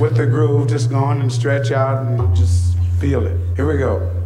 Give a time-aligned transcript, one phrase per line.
[0.00, 3.38] with the groove, just go on and stretch out and just feel it.
[3.56, 4.23] Here we go.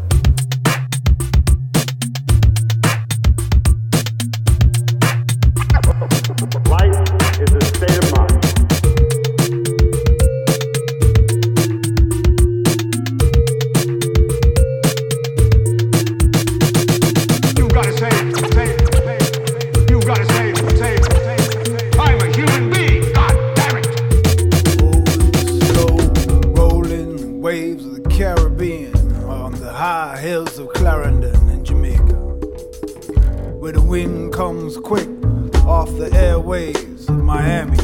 [36.59, 37.79] Of Miami,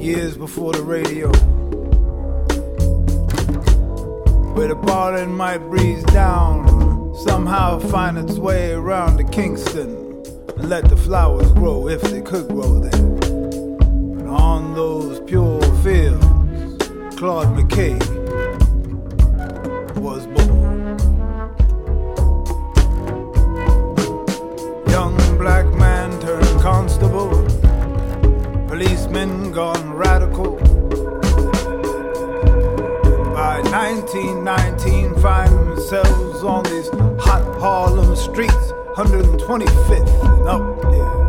[0.00, 1.28] years before the radio.
[4.54, 10.22] Where the ballin' might breeze down, somehow find its way around to Kingston,
[10.56, 13.02] and let the flowers grow if they could grow there.
[13.02, 16.86] But on those pure fields,
[17.16, 17.98] Claude McKay
[19.96, 20.37] was born.
[26.72, 27.30] Constable,
[28.68, 30.56] policemen gone radical.
[33.32, 36.90] By 1919, find themselves on these
[37.24, 41.27] hot Harlem streets, 125th and up there.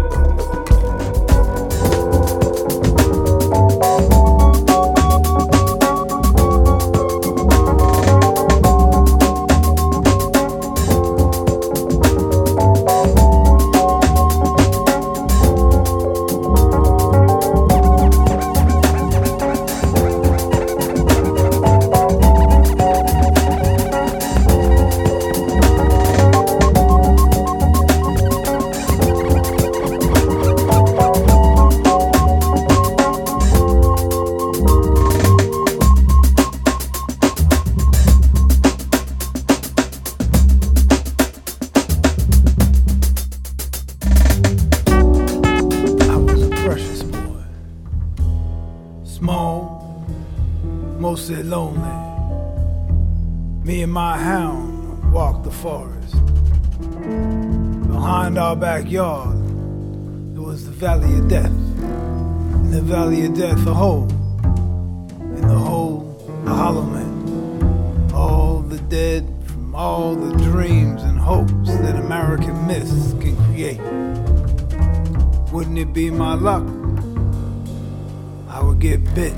[51.30, 52.00] Mostly lonely.
[53.64, 56.16] Me and my hound walked the forest.
[57.88, 59.38] Behind our backyard,
[60.34, 61.52] there was the Valley of Death.
[61.52, 64.10] In the Valley of Death, a hole.
[65.20, 66.04] In the hole,
[66.46, 68.12] a hollow man.
[68.14, 73.82] All the dead from all the dreams and hopes that American myths can create.
[75.52, 76.68] Wouldn't it be my luck?
[78.50, 79.36] I would get bit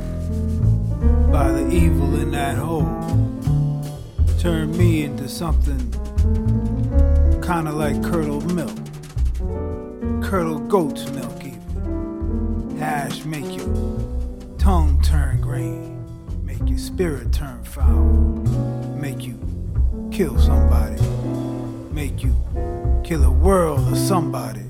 [1.32, 2.90] by the evil in that hole.
[4.38, 5.80] Turn me into something
[7.42, 8.78] kinda like curdled milk.
[10.22, 12.76] Curdled goat's milk, even.
[12.78, 13.74] Hash make your
[14.58, 16.04] tongue turn green,
[16.46, 18.04] make your spirit turn foul,
[19.00, 19.40] make you
[20.12, 21.02] kill somebody,
[21.92, 22.36] make you
[23.06, 24.66] kill a world of somebodies.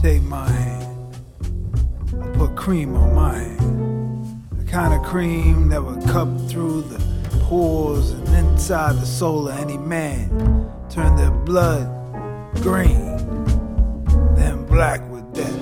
[0.00, 1.16] Take my hand.
[2.22, 3.99] I put cream on my hand.
[4.70, 6.98] Kind of cream that would cup through the
[7.40, 10.30] pores and inside the soul of any man.
[10.88, 11.88] Turn their blood
[12.62, 13.16] green,
[14.36, 15.58] then black with death.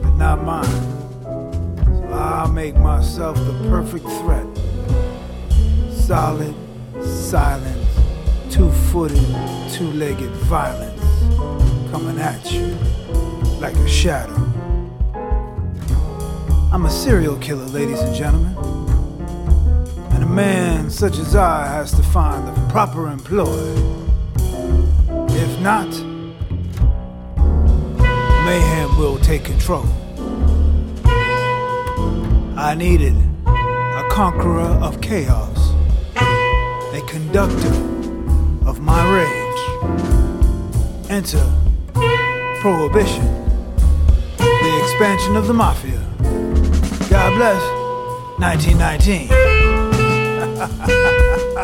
[0.00, 0.64] But not mine.
[0.64, 4.46] So I'll make myself the perfect threat.
[5.92, 6.54] Solid,
[7.04, 7.86] silent,
[8.50, 9.26] two-footed,
[9.72, 11.02] two-legged violence
[11.92, 12.68] coming at you
[13.60, 14.55] like a shadow.
[16.76, 18.54] I'm a serial killer, ladies and gentlemen.
[20.10, 23.72] And a man such as I has to find the proper employ.
[25.30, 25.88] If not,
[28.44, 29.86] mayhem will take control.
[32.58, 35.72] I needed a conqueror of chaos,
[36.14, 37.72] a conductor
[38.68, 39.60] of my rage.
[41.10, 41.50] Enter
[42.60, 43.24] prohibition,
[44.36, 46.05] the expansion of the mafia.
[47.16, 47.62] God bless
[48.38, 49.28] 1919.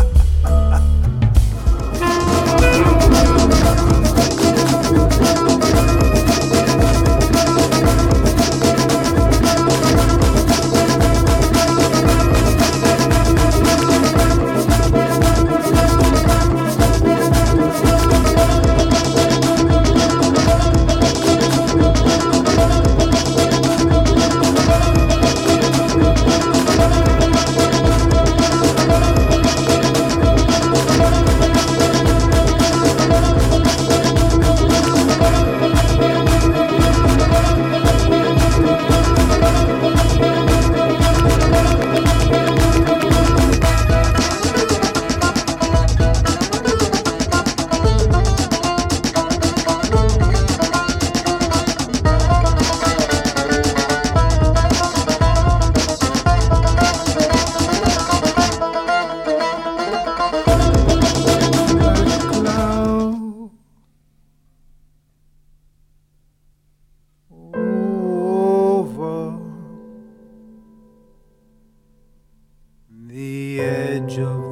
[74.19, 74.52] of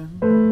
[0.00, 0.49] Caucasian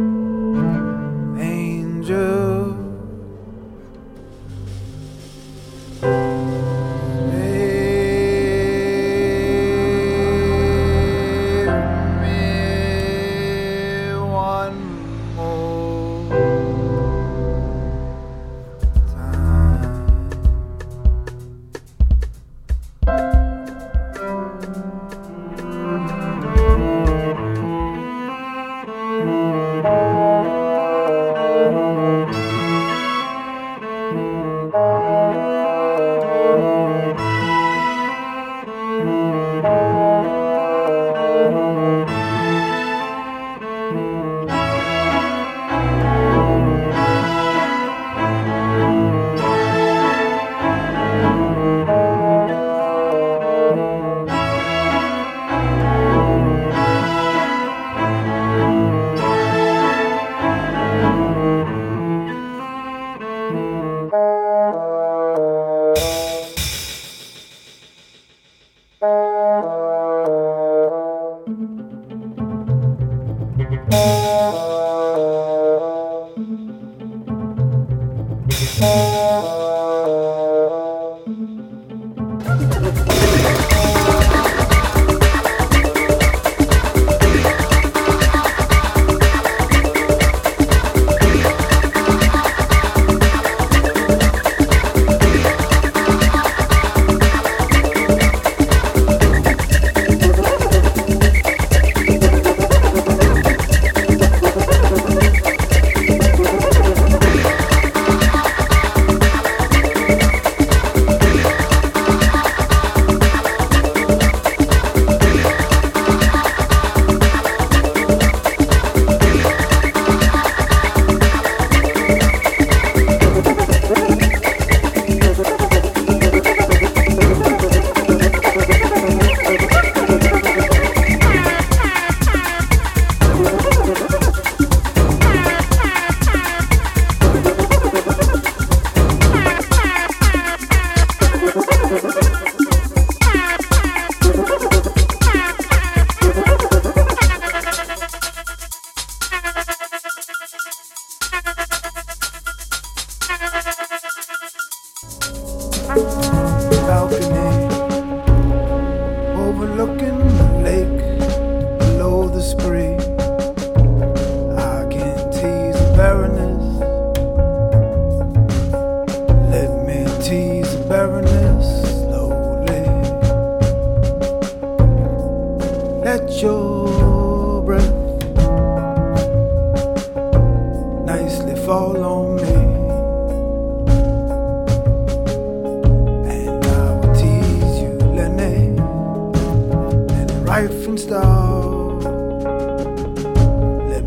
[190.61, 190.71] Let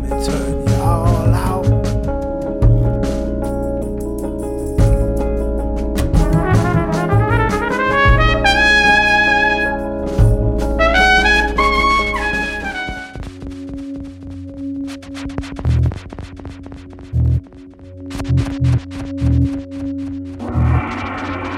[0.02, 1.64] me turn you all out.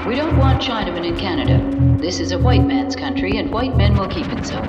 [0.07, 1.59] We don't want down in Canada.
[2.01, 4.61] This is a white man's country, and white men will keep it so.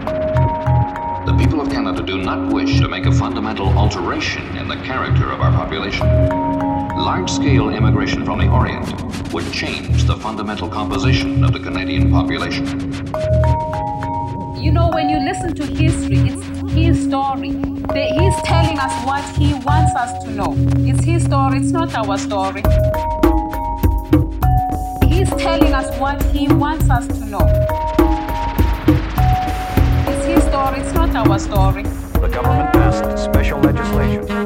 [1.27, 5.31] The people of Canada do not wish to make a fundamental alteration in the character
[5.31, 6.07] of our population.
[6.99, 12.67] Large scale immigration from the Orient would change the fundamental composition of the Canadian population.
[14.61, 17.51] You know, when you listen to history, it's his story.
[17.95, 20.55] He's telling us what he wants us to know.
[20.79, 22.63] It's his story, it's not our story.
[25.17, 27.41] He's telling us what he wants us to know.
[30.09, 31.85] It's his story, it's not our story.
[31.85, 34.46] The government passed special legislation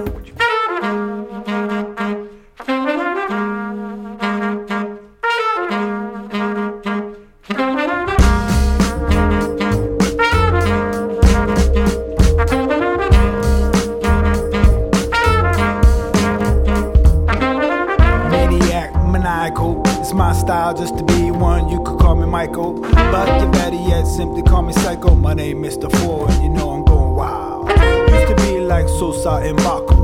[20.50, 21.69] style just to be one.
[21.69, 22.73] You could call me Michael.
[22.80, 25.14] But you better yet simply call me Psycho.
[25.14, 25.88] My name Mr.
[25.99, 27.69] Ford, you know I'm going wild.
[27.69, 29.95] Used to be like Sosa and Baku.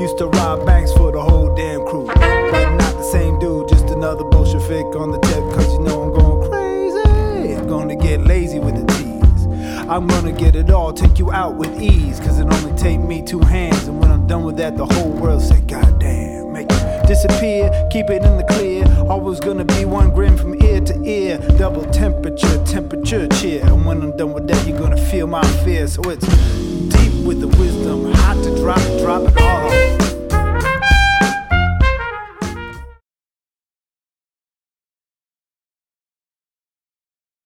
[0.00, 2.06] Used to rob banks for the whole damn crew.
[2.06, 5.42] But not the same dude, just another Bolshevik on the tip.
[5.56, 7.56] Cause you know I'm going crazy.
[7.56, 9.46] I'm gonna get lazy with the tease.
[9.90, 12.20] I'm gonna get it all, take you out with ease.
[12.20, 13.88] Cause it only take me two hands.
[13.88, 17.88] And when I'm done with that, the whole world say, God damn, make it disappear,
[17.90, 18.85] keep it in the clear.
[19.08, 21.38] Always gonna be one grin from ear to ear.
[21.58, 23.64] Double temperature, temperature cheer.
[23.64, 25.86] And when I'm done with that, you're gonna feel my fear.
[25.86, 26.26] So it's
[26.88, 30.15] deep with the wisdom, hot to drop drop it all.